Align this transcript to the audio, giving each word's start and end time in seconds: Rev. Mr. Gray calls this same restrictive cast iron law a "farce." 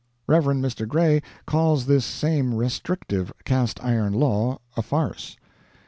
Rev. 0.25 0.45
Mr. 0.45 0.87
Gray 0.87 1.21
calls 1.45 1.85
this 1.85 2.03
same 2.05 2.55
restrictive 2.55 3.31
cast 3.45 3.83
iron 3.83 4.13
law 4.13 4.57
a 4.75 4.81
"farce." 4.81 5.37